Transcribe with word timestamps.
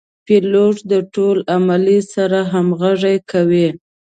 پیلوټ 0.25 0.75
د 0.91 0.93
ټول 1.13 1.37
عملې 1.55 1.99
سره 2.13 2.39
همغږي 2.51 3.17
کوي. 3.31 3.67